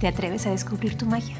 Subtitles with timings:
[0.00, 1.36] ¿Te atreves a descubrir tu magia?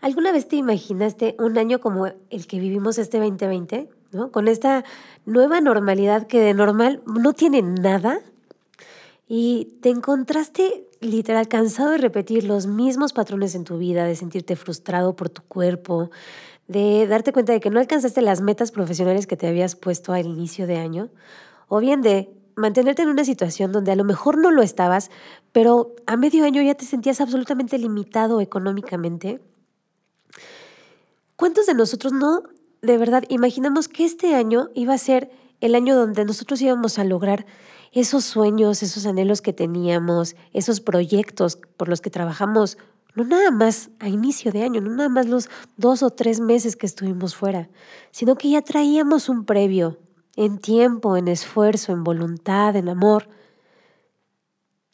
[0.00, 3.88] ¿Alguna vez te imaginaste un año como el que vivimos este 2020?
[4.10, 4.32] ¿no?
[4.32, 4.84] Con esta
[5.26, 8.18] nueva normalidad que de normal no tiene nada
[9.28, 14.56] y te encontraste literal cansado de repetir los mismos patrones en tu vida, de sentirte
[14.56, 16.10] frustrado por tu cuerpo,
[16.66, 20.26] de darte cuenta de que no alcanzaste las metas profesionales que te habías puesto al
[20.26, 21.10] inicio de año,
[21.68, 25.10] o bien de mantenerte en una situación donde a lo mejor no lo estabas,
[25.52, 29.40] pero a medio año ya te sentías absolutamente limitado económicamente.
[31.36, 32.42] ¿Cuántos de nosotros no
[32.82, 37.04] de verdad imaginamos que este año iba a ser el año donde nosotros íbamos a
[37.04, 37.46] lograr
[37.92, 42.78] esos sueños, esos anhelos que teníamos, esos proyectos por los que trabajamos,
[43.14, 46.76] no nada más a inicio de año, no nada más los dos o tres meses
[46.76, 47.70] que estuvimos fuera,
[48.10, 49.98] sino que ya traíamos un previo,
[50.36, 53.28] en tiempo, en esfuerzo, en voluntad, en amor.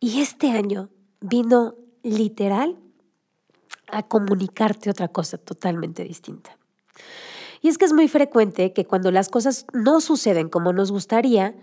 [0.00, 0.88] Y este año
[1.20, 2.78] vino literal
[3.88, 6.56] a comunicarte otra cosa totalmente distinta.
[7.60, 11.54] Y es que es muy frecuente que cuando las cosas no suceden como nos gustaría,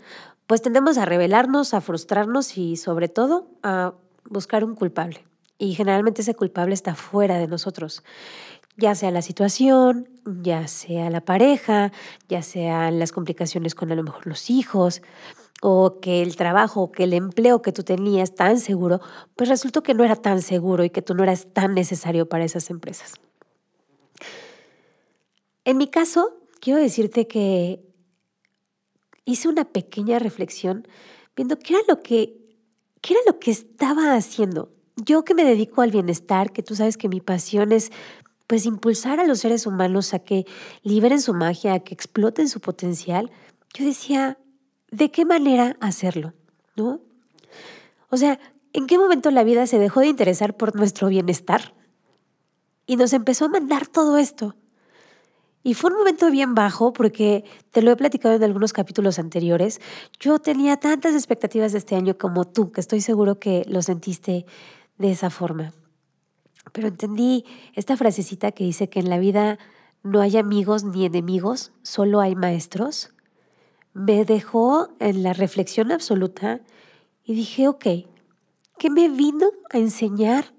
[0.47, 5.25] pues tendemos a rebelarnos, a frustrarnos y sobre todo a buscar un culpable.
[5.57, 8.03] Y generalmente ese culpable está fuera de nosotros
[8.80, 10.09] ya sea la situación,
[10.41, 11.91] ya sea la pareja,
[12.27, 15.02] ya sean las complicaciones con a lo mejor los hijos,
[15.61, 19.02] o que el trabajo, que el empleo que tú tenías tan seguro,
[19.35, 22.45] pues resultó que no era tan seguro y que tú no eras tan necesario para
[22.45, 23.16] esas empresas.
[25.66, 27.83] En mi caso, quiero decirte que
[29.25, 30.88] hice una pequeña reflexión
[31.35, 32.35] viendo qué era lo que,
[33.01, 34.72] qué era lo que estaba haciendo.
[34.96, 37.91] Yo que me dedico al bienestar, que tú sabes que mi pasión es
[38.49, 40.47] pues impulsar a los seres humanos a que
[40.81, 43.29] liberen su magia, a que exploten su potencial,
[43.75, 44.39] yo decía,
[44.89, 46.33] ¿de qué manera hacerlo?
[46.75, 46.99] ¿No?
[48.09, 48.39] O sea,
[48.73, 51.75] ¿en qué momento la vida se dejó de interesar por nuestro bienestar?
[52.87, 54.55] Y nos empezó a mandar todo esto.
[55.61, 59.79] Y fue un momento bien bajo porque te lo he platicado en algunos capítulos anteriores.
[60.19, 64.47] Yo tenía tantas expectativas de este año como tú, que estoy seguro que lo sentiste
[64.97, 65.71] de esa forma.
[66.72, 69.57] Pero entendí esta frasecita que dice que en la vida
[70.03, 73.13] no hay amigos ni enemigos, solo hay maestros.
[73.94, 76.62] Me dejó en la reflexión absoluta
[77.24, 77.85] y dije, ok,
[78.78, 80.53] ¿qué me vino a enseñar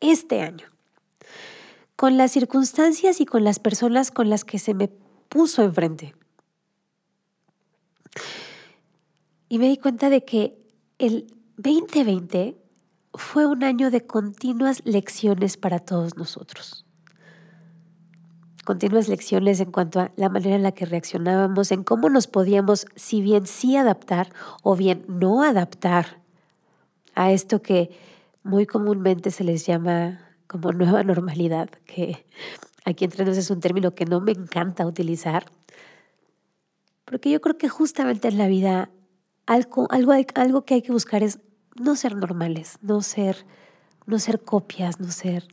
[0.00, 0.66] este año?
[1.96, 4.88] Con las circunstancias y con las personas con las que se me
[5.28, 6.14] puso enfrente.
[9.48, 10.58] Y me di cuenta de que
[10.98, 12.56] el 2020
[13.14, 16.86] fue un año de continuas lecciones para todos nosotros.
[18.64, 22.86] Continuas lecciones en cuanto a la manera en la que reaccionábamos, en cómo nos podíamos,
[22.94, 24.32] si bien sí adaptar
[24.62, 26.20] o bien no adaptar
[27.14, 27.90] a esto que
[28.42, 32.26] muy comúnmente se les llama como nueva normalidad, que
[32.84, 35.46] aquí entre nosotros es un término que no me encanta utilizar,
[37.04, 38.90] porque yo creo que justamente en la vida
[39.46, 41.40] algo, algo, algo que hay que buscar es
[41.76, 43.46] no ser normales, no ser,
[44.06, 45.48] no ser copias, no ser...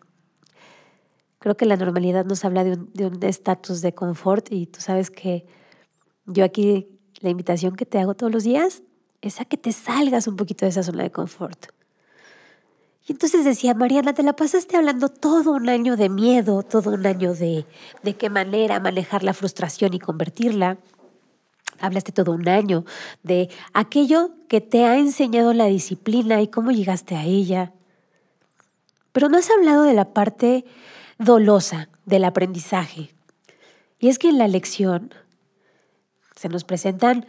[1.40, 5.12] Creo que la normalidad nos habla de un estatus de, de confort y tú sabes
[5.12, 5.46] que
[6.26, 6.88] yo aquí
[7.20, 8.84] la invitación que te hago todos los días
[9.22, 11.68] es a que te salgas un poquito de esa zona de confort.
[13.08, 17.06] Y entonces decía, Mariana, te la pasaste hablando todo un año de miedo, todo un
[17.06, 17.66] año de,
[18.04, 20.78] de qué manera manejar la frustración y convertirla
[21.80, 22.86] hablaste todo un año
[23.24, 27.74] de aquello que te ha enseñado la disciplina y cómo llegaste a ella.
[29.12, 30.66] Pero no has hablado de la parte
[31.18, 33.14] dolosa del aprendizaje.
[34.00, 35.14] Y es que en la lección
[36.36, 37.26] se nos presentan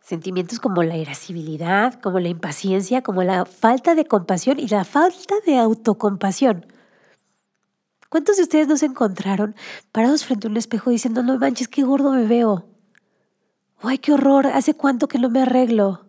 [0.00, 5.34] sentimientos como la irascibilidad, como la impaciencia, como la falta de compasión y la falta
[5.46, 6.66] de autocompasión.
[8.10, 9.56] ¿Cuántos de ustedes nos encontraron
[9.90, 12.64] parados frente a un espejo diciendo, no manches, qué gordo me veo?
[13.86, 14.46] ¡Ay, qué horror!
[14.46, 16.06] ¿Hace cuánto que no me arreglo?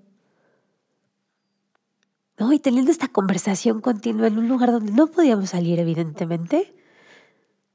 [2.38, 2.54] ¿No?
[2.54, 6.74] Y teniendo esta conversación continua en un lugar donde no podíamos salir, evidentemente,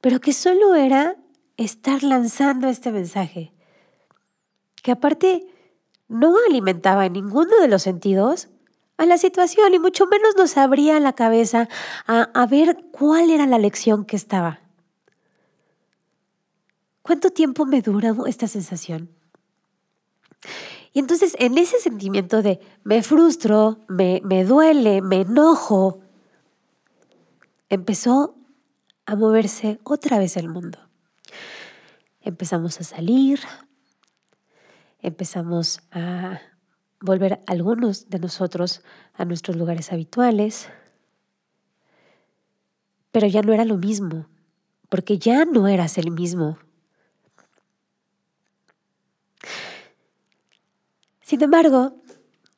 [0.00, 1.16] pero que solo era
[1.58, 3.52] estar lanzando este mensaje,
[4.82, 5.46] que aparte
[6.08, 8.48] no alimentaba en ninguno de los sentidos
[8.96, 11.68] a la situación y mucho menos nos abría la cabeza
[12.06, 14.60] a, a ver cuál era la lección que estaba.
[17.02, 19.19] ¿Cuánto tiempo me dura esta sensación?
[20.92, 26.00] Y entonces en ese sentimiento de me frustro, me, me duele, me enojo,
[27.68, 28.34] empezó
[29.06, 30.78] a moverse otra vez el mundo.
[32.20, 33.40] Empezamos a salir,
[35.00, 36.40] empezamos a
[37.00, 38.82] volver algunos de nosotros
[39.14, 40.68] a nuestros lugares habituales,
[43.10, 44.26] pero ya no era lo mismo,
[44.88, 46.58] porque ya no eras el mismo.
[51.30, 51.94] Sin embargo,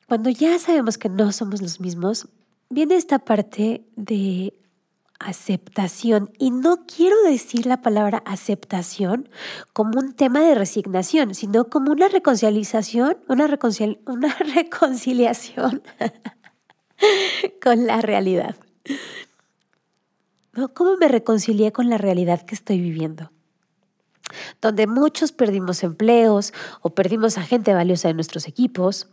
[0.07, 2.27] cuando ya sabemos que no somos los mismos,
[2.71, 4.51] viene esta parte de
[5.19, 6.31] aceptación.
[6.39, 9.29] Y no quiero decir la palabra aceptación
[9.73, 13.45] como un tema de resignación, sino como una reconciliación, una,
[14.07, 15.83] una reconciliación
[17.61, 18.55] con la realidad.
[20.73, 23.29] ¿Cómo me reconcilié con la realidad que estoy viviendo?
[24.61, 29.07] Donde muchos perdimos empleos o perdimos a gente valiosa de nuestros equipos,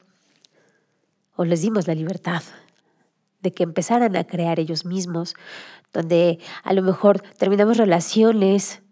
[1.36, 2.42] o les dimos la libertad
[3.40, 5.34] de que empezaran a crear ellos mismos,
[5.92, 8.82] donde a lo mejor terminamos relaciones,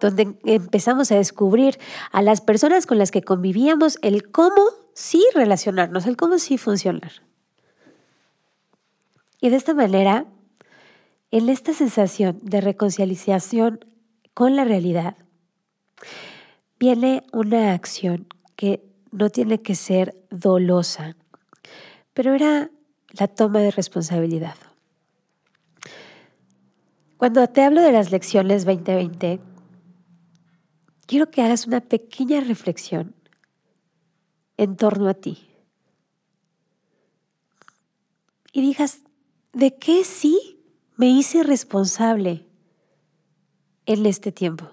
[0.00, 1.78] donde empezamos a descubrir
[2.10, 4.62] a las personas con las que convivíamos el cómo
[4.94, 7.12] sí relacionarnos, el cómo sí funcionar.
[9.40, 10.26] Y de esta manera,
[11.30, 13.84] en esta sensación de reconciliación
[14.34, 15.16] con la realidad,
[16.78, 21.16] viene una acción que no tiene que ser dolosa,
[22.14, 22.70] pero era
[23.10, 24.54] la toma de responsabilidad.
[27.16, 29.40] Cuando te hablo de las lecciones 2020,
[31.06, 33.14] quiero que hagas una pequeña reflexión
[34.56, 35.48] en torno a ti.
[38.52, 39.02] Y digas,
[39.52, 40.62] ¿de qué sí
[40.96, 42.46] me hice responsable
[43.90, 44.70] en este tiempo?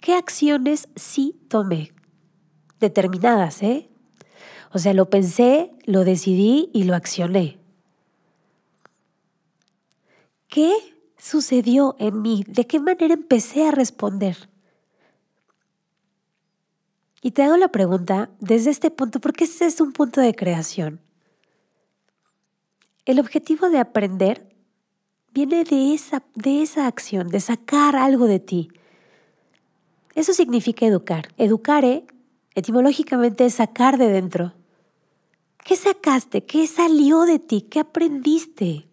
[0.00, 1.92] ¿Qué acciones sí tomé?
[2.80, 3.88] Determinadas, ¿eh?
[4.72, 7.58] O sea, lo pensé, lo decidí y lo accioné.
[10.48, 10.70] ¿Qué
[11.16, 12.44] sucedió en mí?
[12.46, 14.50] ¿De qué manera empecé a responder?
[17.22, 21.00] Y te hago la pregunta desde este punto, porque este es un punto de creación.
[23.06, 24.51] El objetivo de aprender
[25.32, 28.70] viene de esa, de esa acción, de sacar algo de ti.
[30.14, 31.28] Eso significa educar.
[31.38, 32.06] Educare,
[32.54, 34.52] etimológicamente, es sacar de dentro.
[35.64, 36.44] ¿Qué sacaste?
[36.44, 37.62] ¿Qué salió de ti?
[37.62, 38.88] ¿Qué aprendiste?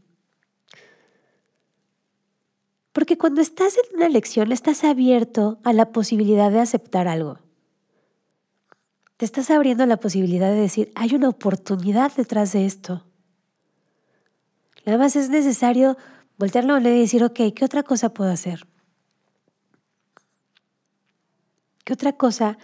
[2.93, 7.39] Porque cuando estás en una lección estás abierto a la posibilidad de aceptar algo.
[9.17, 13.05] Te estás abriendo a la posibilidad de decir, hay una oportunidad detrás de esto.
[14.85, 15.97] Nada más es necesario
[16.39, 18.65] voltear la moneda y decir, ok, ¿qué otra cosa puedo hacer?
[21.83, 22.57] ¿Qué otra cosa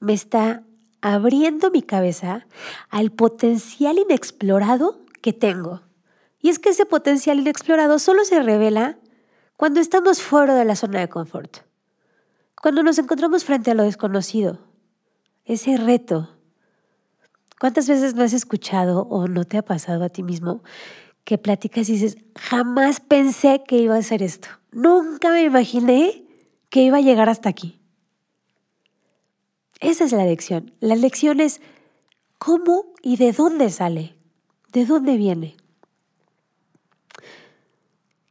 [0.00, 0.64] me está
[1.00, 2.46] abriendo mi cabeza
[2.90, 5.82] al potencial inexplorado que tengo?
[6.40, 8.98] Y es que ese potencial inexplorado solo se revela
[9.56, 11.58] cuando estamos fuera de la zona de confort,
[12.60, 14.58] cuando nos encontramos frente a lo desconocido,
[15.44, 16.36] ese reto.
[17.60, 20.64] ¿Cuántas veces no has escuchado o no te ha pasado a ti mismo
[21.24, 24.48] que platicas y dices, jamás pensé que iba a hacer esto.
[24.72, 26.24] Nunca me imaginé
[26.70, 27.80] que iba a llegar hasta aquí.
[29.80, 30.72] Esa es la lección.
[30.80, 31.60] La lección es
[32.38, 34.16] cómo y de dónde sale,
[34.72, 35.56] de dónde viene.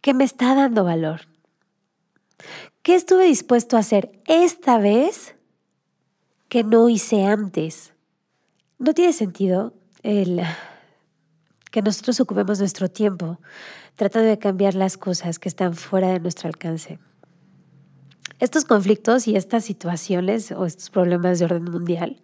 [0.02, 1.22] ¿Qué me está dando valor?
[2.82, 5.36] ¿Qué estuve dispuesto a hacer esta vez
[6.50, 7.94] que no hice antes?
[8.80, 10.42] No tiene sentido el
[11.72, 13.40] que nosotros ocupemos nuestro tiempo
[13.96, 17.00] tratando de cambiar las cosas que están fuera de nuestro alcance.
[18.40, 22.22] Estos conflictos y estas situaciones o estos problemas de orden mundial,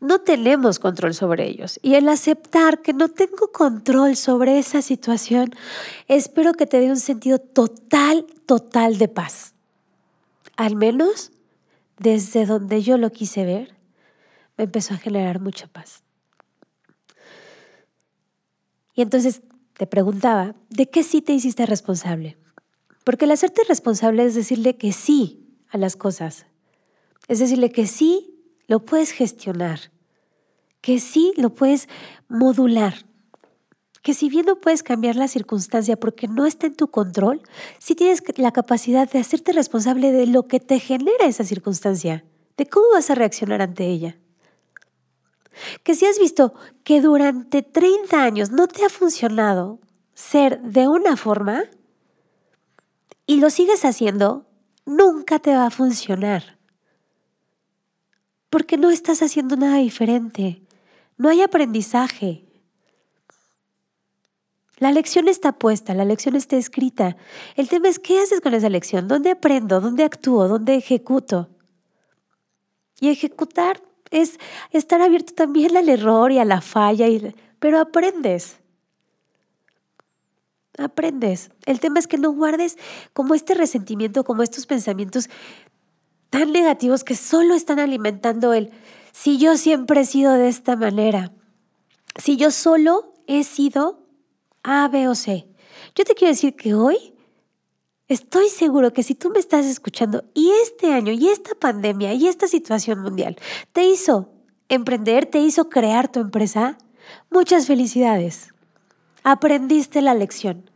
[0.00, 1.78] no tenemos control sobre ellos.
[1.82, 5.50] Y el aceptar que no tengo control sobre esa situación,
[6.08, 9.54] espero que te dé un sentido total, total de paz.
[10.56, 11.30] Al menos
[11.98, 13.76] desde donde yo lo quise ver,
[14.56, 16.02] me empezó a generar mucha paz.
[18.94, 19.42] Y entonces
[19.74, 22.36] te preguntaba, ¿de qué sí te hiciste responsable?
[23.04, 26.46] Porque el hacerte responsable es decirle que sí a las cosas.
[27.28, 28.32] Es decirle que sí
[28.66, 29.90] lo puedes gestionar,
[30.80, 31.88] que sí lo puedes
[32.28, 32.94] modular,
[34.02, 37.40] que si bien no puedes cambiar la circunstancia porque no está en tu control,
[37.78, 42.24] sí tienes la capacidad de hacerte responsable de lo que te genera esa circunstancia,
[42.56, 44.18] de cómo vas a reaccionar ante ella.
[45.82, 46.54] Que si has visto
[46.84, 49.80] que durante 30 años no te ha funcionado
[50.14, 51.64] ser de una forma
[53.26, 54.46] y lo sigues haciendo,
[54.84, 56.58] nunca te va a funcionar.
[58.50, 60.62] Porque no estás haciendo nada diferente.
[61.16, 62.44] No hay aprendizaje.
[64.78, 67.16] La lección está puesta, la lección está escrita.
[67.54, 71.48] El tema es qué haces con esa lección, dónde aprendo, dónde actúo, dónde ejecuto.
[72.98, 73.80] Y ejecutar
[74.12, 74.38] es
[74.70, 77.06] estar abierto también al error y a la falla,
[77.58, 78.58] pero aprendes.
[80.78, 81.50] Aprendes.
[81.66, 82.78] El tema es que no guardes
[83.12, 85.28] como este resentimiento, como estos pensamientos
[86.30, 88.70] tan negativos que solo están alimentando el
[89.12, 91.32] si yo siempre he sido de esta manera,
[92.16, 94.00] si yo solo he sido
[94.62, 95.46] a, B o C.
[95.94, 97.14] Yo te quiero decir que hoy
[98.12, 102.28] estoy seguro que si tú me estás escuchando y este año y esta pandemia y
[102.28, 103.36] esta situación mundial
[103.72, 104.30] te hizo
[104.68, 106.78] emprender, te hizo crear tu empresa,
[107.30, 108.54] muchas felicidades.
[109.22, 110.70] Aprendiste la lección.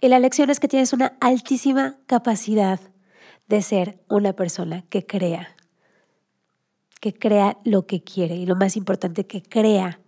[0.00, 2.80] Y la lección es que tienes una altísima capacidad
[3.48, 5.56] de ser una persona que crea,
[7.00, 10.00] que crea lo que quiere y lo más importante, que crea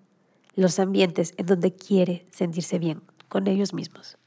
[0.55, 4.19] los ambientes en donde quiere sentirse bien con ellos mismos.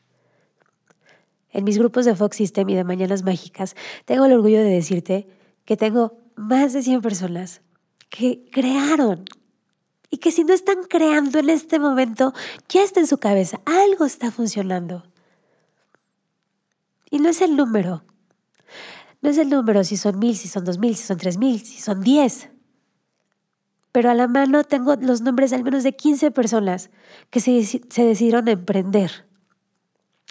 [1.51, 5.27] En mis grupos de Fox System y de Mañanas Mágicas, tengo el orgullo de decirte
[5.65, 7.62] que tengo más de 100 personas
[8.10, 9.25] que crearon
[10.10, 12.34] y que si no están creando en este momento,
[12.67, 15.03] ya está en su cabeza, algo está funcionando.
[17.10, 18.03] Y no es el número,
[19.22, 21.60] no es el número si son mil, si son dos mil, si son tres mil,
[21.63, 22.50] si son diez.
[23.91, 26.89] Pero a la mano tengo los nombres de al menos de 15 personas
[27.29, 29.25] que se, se decidieron emprender,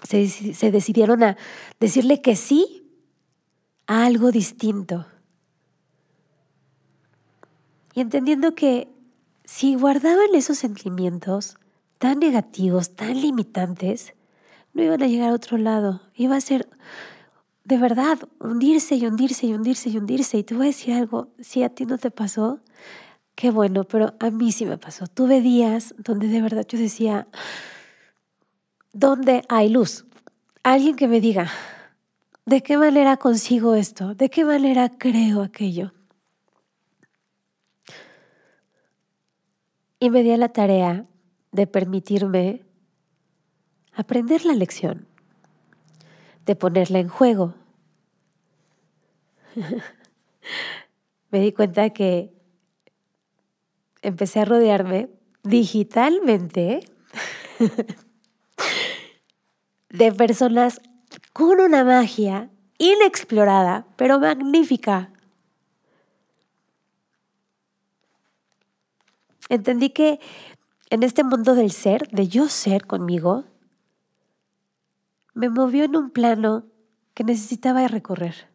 [0.02, 1.36] se, decidieron a
[1.78, 2.86] decirle que sí
[3.86, 5.06] a algo distinto.
[7.94, 8.88] Y entendiendo que
[9.44, 11.56] si guardaban esos sentimientos
[11.98, 14.14] tan negativos, tan limitantes,
[14.72, 16.00] no iban a llegar a otro lado.
[16.14, 16.68] Iba a ser
[17.64, 20.38] de verdad hundirse y hundirse y hundirse y hundirse.
[20.38, 22.60] Y te voy a decir algo, si a ti no te pasó,
[23.40, 25.06] Qué bueno, pero a mí sí me pasó.
[25.06, 27.26] Tuve días donde de verdad yo decía,
[28.92, 30.04] ¿dónde hay luz?
[30.62, 31.50] Alguien que me diga,
[32.46, 34.14] ¿de qué manera consigo esto?
[34.14, 35.92] ¿De qué manera creo aquello?
[39.98, 41.04] Y me di a la tarea
[41.52, 42.64] de permitirme
[43.92, 45.06] aprender la lección,
[46.46, 47.54] de ponerla en juego.
[51.30, 52.32] me di cuenta que
[54.02, 55.10] empecé a rodearme
[55.42, 56.80] digitalmente
[59.90, 60.80] de personas
[61.32, 65.10] con una magia inexplorada, pero magnífica.
[69.48, 70.20] Entendí que
[70.90, 73.44] en este mundo del ser, de yo ser conmigo,
[75.34, 76.64] me movió en un plano
[77.14, 78.48] que necesitaba recorrer.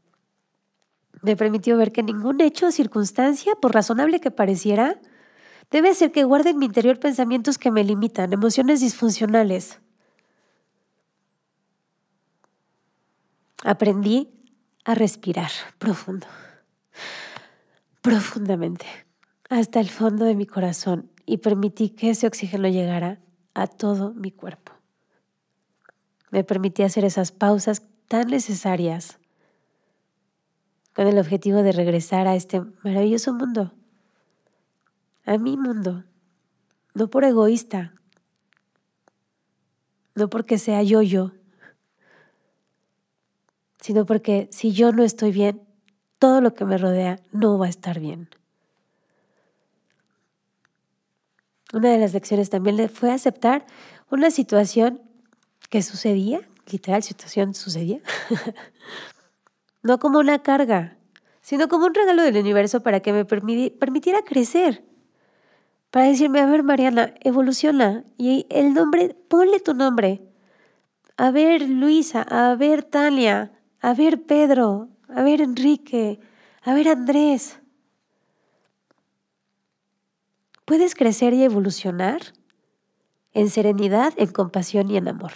[1.22, 5.00] Me permitió ver que ningún hecho o circunstancia, por razonable que pareciera,
[5.72, 9.80] Debe ser que guarde en mi interior pensamientos que me limitan, emociones disfuncionales.
[13.64, 14.30] Aprendí
[14.84, 16.28] a respirar profundo,
[18.02, 18.86] profundamente,
[19.50, 23.20] hasta el fondo de mi corazón y permití que ese oxígeno llegara
[23.54, 24.74] a todo mi cuerpo.
[26.30, 29.18] Me permití hacer esas pausas tan necesarias
[30.94, 33.74] con el objetivo de regresar a este maravilloso mundo.
[35.26, 36.04] A mi mundo,
[36.94, 37.94] no por egoísta,
[40.14, 41.32] no porque sea yo yo,
[43.86, 45.62] sino porque si yo no estoy bien,
[46.18, 48.30] todo lo que me rodea no va a estar bien.
[51.72, 53.68] Una de las lecciones también fue aceptar
[54.10, 55.04] una situación
[55.70, 58.00] que sucedía, literal situación sucedía,
[59.84, 60.98] no como una carga,
[61.42, 64.84] sino como un regalo del universo para que me permitiera crecer
[65.92, 70.24] para decirme, a ver Mariana, evoluciona y el nombre, ponle tu nombre.
[71.18, 73.55] A ver Luisa, a ver Tania,
[73.86, 76.20] a ver Pedro, a ver Enrique,
[76.64, 77.60] a ver Andrés.
[80.66, 82.34] Puedes crecer y evolucionar
[83.34, 85.34] en serenidad, en compasión y en amor.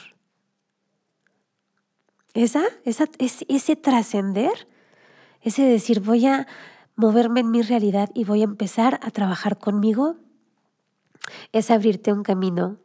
[2.33, 4.67] Esa, esa, ese trascender,
[5.41, 6.47] ese decir voy a
[6.95, 10.15] moverme en mi realidad y voy a empezar a trabajar conmigo
[11.51, 12.79] es abrirte un camino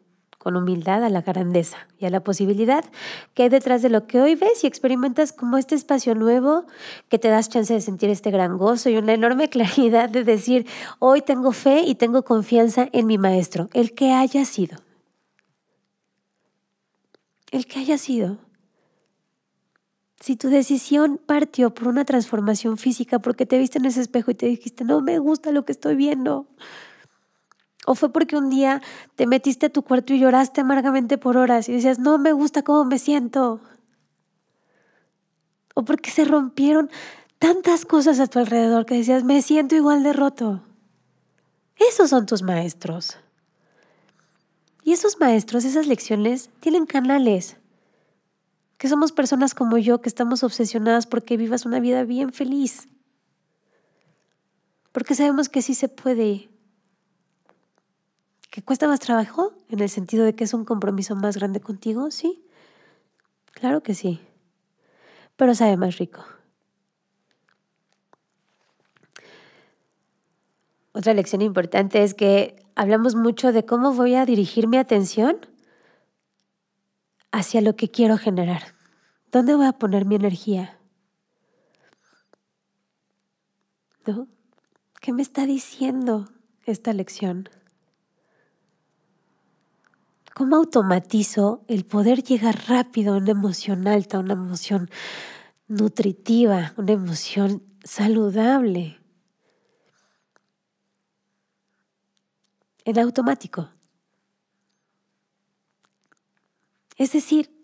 [0.44, 2.84] con humildad a la grandeza y a la posibilidad
[3.32, 6.66] que hay detrás de lo que hoy ves y experimentas como este espacio nuevo
[7.08, 10.66] que te das chance de sentir este gran gozo y una enorme claridad de decir,
[10.98, 14.76] hoy tengo fe y tengo confianza en mi maestro, el que haya sido.
[17.50, 18.36] El que haya sido.
[20.20, 24.34] Si tu decisión partió por una transformación física porque te viste en ese espejo y
[24.34, 26.46] te dijiste, no me gusta lo que estoy viendo,
[27.86, 28.80] o fue porque un día
[29.14, 32.62] te metiste a tu cuarto y lloraste amargamente por horas y decías, no me gusta
[32.62, 33.60] cómo me siento.
[35.74, 36.90] O porque se rompieron
[37.38, 40.62] tantas cosas a tu alrededor que decías, me siento igual de roto.
[41.76, 43.18] Esos son tus maestros.
[44.82, 47.56] Y esos maestros, esas lecciones, tienen canales.
[48.78, 52.88] Que somos personas como yo que estamos obsesionadas porque vivas una vida bien feliz.
[54.92, 56.48] Porque sabemos que sí se puede
[58.54, 59.52] ¿Que cuesta más trabajo?
[59.68, 62.46] En el sentido de que es un compromiso más grande contigo, sí.
[63.50, 64.20] Claro que sí.
[65.34, 66.24] Pero sabe más rico.
[70.92, 75.36] Otra lección importante es que hablamos mucho de cómo voy a dirigir mi atención
[77.32, 78.76] hacia lo que quiero generar.
[79.32, 80.78] ¿Dónde voy a poner mi energía?
[84.06, 84.28] ¿No?
[85.00, 86.28] ¿Qué me está diciendo
[86.66, 87.48] esta lección?
[90.34, 94.90] ¿Cómo automatizo el poder llegar rápido a una emoción alta, una emoción
[95.68, 98.98] nutritiva, una emoción saludable?
[102.84, 103.70] En automático.
[106.96, 107.54] Es decir,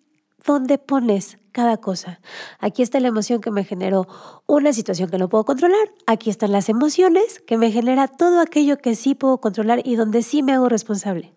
[0.47, 2.21] ¿dónde pones cada cosa?
[2.61, 4.07] Aquí está la emoción que me generó
[4.47, 5.93] una situación que no puedo controlar.
[6.07, 10.23] Aquí están las emociones que me genera todo aquello que sí puedo controlar y donde
[10.23, 11.35] sí me hago responsable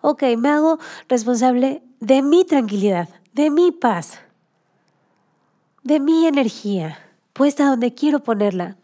[0.00, 4.20] ok, me hago responsable de mi tranquilidad, de mi paz,
[5.82, 6.98] de mi energía,
[7.32, 8.76] puesta donde quiero ponerla.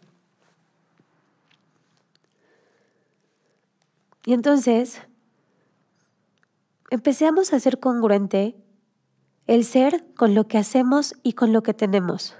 [4.25, 5.01] Y entonces
[6.89, 8.55] empecemos a ser congruente
[9.47, 12.35] el ser con lo que hacemos y con lo que tenemos.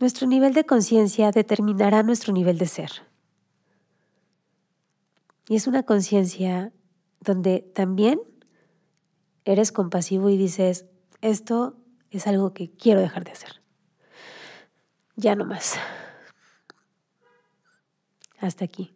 [0.00, 3.11] Nuestro nivel de conciencia determinará nuestro nivel de ser.
[5.52, 6.72] Y es una conciencia
[7.20, 8.18] donde también
[9.44, 10.86] eres compasivo y dices,
[11.20, 11.76] esto
[12.10, 13.60] es algo que quiero dejar de hacer.
[15.14, 15.74] Ya no más.
[18.38, 18.94] Hasta aquí.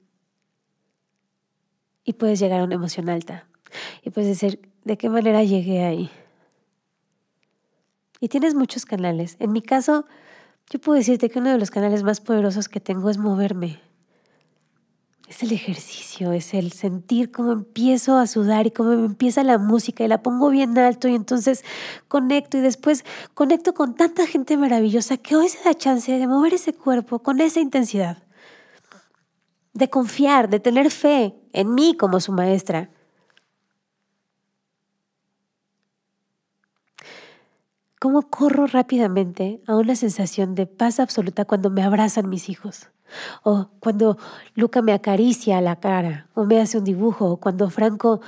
[2.05, 3.47] Y puedes llegar a una emoción alta.
[4.03, 6.11] Y puedes decir, ¿de qué manera llegué ahí?
[8.19, 9.37] Y tienes muchos canales.
[9.41, 10.07] En mi caso,
[10.71, 13.83] yo puedo decirte que uno de los canales más poderosos que tengo es moverme
[15.29, 19.59] es el ejercicio, es el sentir cómo empiezo a sudar y cómo me empieza la
[19.59, 21.65] música y la pongo bien alto y entonces
[22.07, 26.55] conecto y después conecto con tanta gente maravillosa que hoy se da chance de mover
[26.55, 28.23] ese cuerpo con esa intensidad,
[29.73, 32.91] de confiar, de tener fe en mí como su maestra.
[37.99, 42.91] Cómo corro rápidamente a una sensación de paz absoluta cuando me abrazan mis hijos
[43.43, 44.19] o cuando
[44.55, 48.21] Luca me acaricia la cara, o me hace un dibujo, o cuando Franco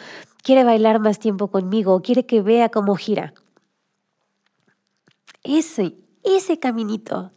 [0.43, 3.35] quiere bailar más tiempo conmigo, o quiere que vea cómo gira.
[5.43, 7.33] Ese, ese caminito,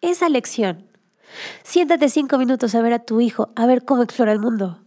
[0.00, 0.86] esa lección.
[1.62, 4.80] Siéntate cinco minutos a ver a tu hijo, a ver cómo explora el mundo.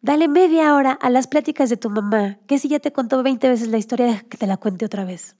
[0.00, 3.48] Dale media hora a las pláticas de tu mamá, que si ya te contó 20
[3.48, 5.36] veces la historia, que te la cuente otra vez.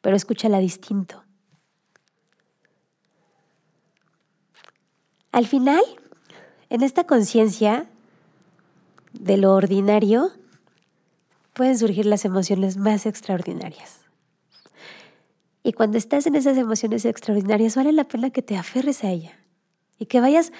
[0.00, 1.23] Pero escúchala distinto.
[5.34, 5.82] Al final,
[6.70, 7.90] en esta conciencia
[9.12, 10.30] de lo ordinario,
[11.54, 13.98] pueden surgir las emociones más extraordinarias.
[15.64, 19.36] Y cuando estás en esas emociones extraordinarias, vale la pena que te aferres a ella
[19.98, 20.52] y que vayas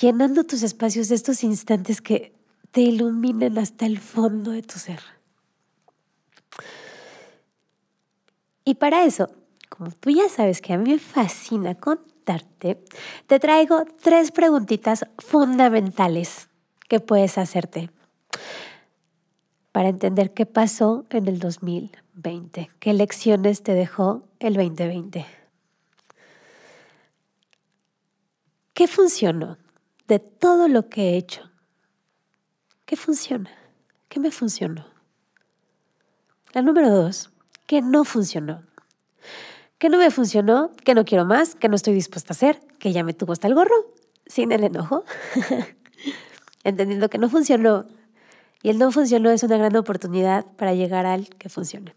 [0.00, 2.32] llenando tus espacios de estos instantes que
[2.70, 5.00] te iluminen hasta el fondo de tu ser.
[8.64, 9.28] Y para eso,
[9.68, 16.48] como tú ya sabes que a mí me fascina con te traigo tres preguntitas fundamentales
[16.88, 17.90] que puedes hacerte
[19.72, 25.26] para entender qué pasó en el 2020, qué lecciones te dejó el 2020.
[28.74, 29.58] ¿Qué funcionó
[30.08, 31.50] de todo lo que he hecho?
[32.84, 33.50] ¿Qué funciona?
[34.08, 34.86] ¿Qué me funcionó?
[36.52, 37.30] La número dos,
[37.66, 38.62] ¿qué no funcionó?
[39.82, 42.92] Que no me funcionó, que no quiero más, que no estoy dispuesta a hacer, que
[42.92, 43.74] ya me tuvo hasta el gorro.
[44.26, 45.04] sin el enojo,
[46.62, 47.86] entendiendo que no funcionó.
[48.62, 51.96] Y el no funcionó es una gran oportunidad para llegar al que funcione.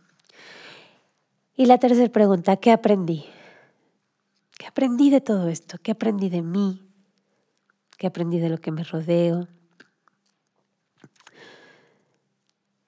[1.55, 3.23] Y la tercera pregunta, ¿qué aprendí?
[4.57, 5.77] ¿Qué aprendí de todo esto?
[5.83, 6.81] ¿Qué aprendí de mí?
[7.99, 9.47] ¿Qué aprendí de lo que me rodeo?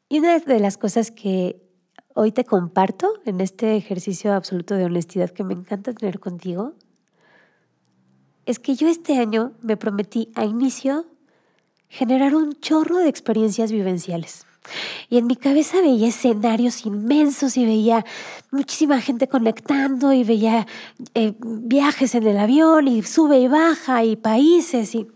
[0.09, 1.66] Y una de las cosas que
[2.19, 6.73] hoy te comparto en este ejercicio absoluto de honestidad que me encanta tener contigo
[8.47, 11.05] es que yo este año me prometí a inicio
[11.89, 14.47] generar un chorro de experiencias vivenciales.
[15.09, 18.03] Y en mi cabeza veía escenarios inmensos y veía
[18.49, 20.65] muchísima gente conectando y veía
[21.13, 25.07] eh, viajes en el avión y sube y baja y países y...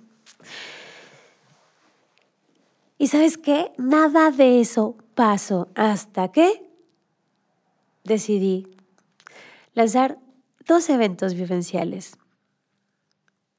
[3.00, 3.72] Y sabes qué?
[3.80, 6.71] Nada de eso pasó hasta que
[8.04, 8.68] decidí
[9.74, 10.18] lanzar
[10.68, 12.18] dos eventos vivenciales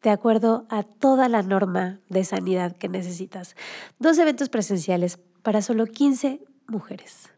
[0.02, 3.54] de acuerdo a toda la norma de sanidad que necesitas.
[3.98, 7.30] Dos eventos presenciales para solo 15 mujeres.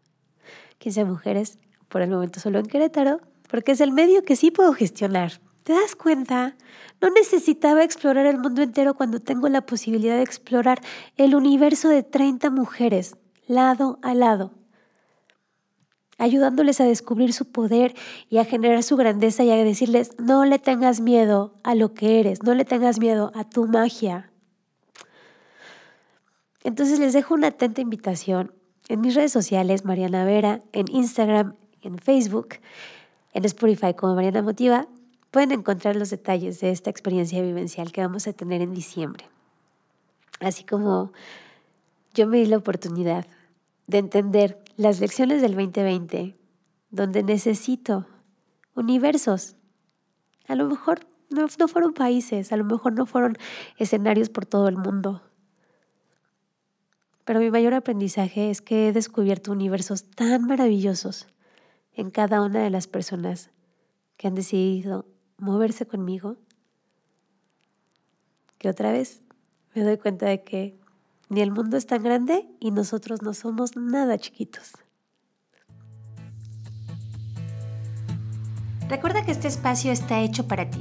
[0.78, 4.72] 15 mujeres por el momento solo en Querétaro, porque es el medio que sí puedo
[4.72, 5.40] gestionar.
[5.62, 6.56] ¿Te das cuenta?
[7.00, 10.80] No necesitaba explorar el mundo entero cuando tengo la posibilidad de explorar
[11.16, 14.52] el universo de 30 mujeres, lado a lado
[16.18, 17.94] ayudándoles a descubrir su poder
[18.30, 22.20] y a generar su grandeza y a decirles, no le tengas miedo a lo que
[22.20, 24.30] eres, no le tengas miedo a tu magia.
[26.62, 28.52] Entonces les dejo una atenta invitación
[28.88, 32.56] en mis redes sociales, Mariana Vera, en Instagram, en Facebook,
[33.32, 34.86] en Spotify como Mariana Motiva,
[35.30, 39.26] pueden encontrar los detalles de esta experiencia vivencial que vamos a tener en diciembre.
[40.40, 41.12] Así como
[42.12, 43.26] yo me di la oportunidad
[43.86, 46.36] de entender las lecciones del 2020,
[46.90, 48.06] donde necesito
[48.74, 49.56] universos.
[50.48, 53.36] A lo mejor no, no, fueron países, a lo mejor no fueron
[53.78, 55.22] escenarios por todo el mundo.
[57.24, 61.28] Pero mi mayor aprendizaje es que he descubierto universos tan maravillosos
[61.94, 63.50] en cada una de las personas
[64.16, 65.06] que han decidido
[65.38, 66.36] moverse conmigo,
[68.58, 69.24] que otra vez
[69.74, 70.78] me doy cuenta de que
[71.28, 74.72] ni el mundo es tan grande y nosotros no somos nada chiquitos.
[78.88, 80.80] Recuerda que este espacio está hecho para ti.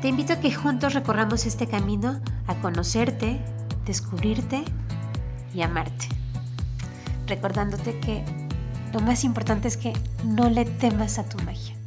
[0.00, 3.40] Te invito a que juntos recorramos este camino a conocerte,
[3.84, 4.62] descubrirte
[5.52, 6.08] y amarte.
[7.26, 8.24] Recordándote que
[8.92, 9.92] lo más importante es que
[10.24, 11.77] no le temas a tu magia.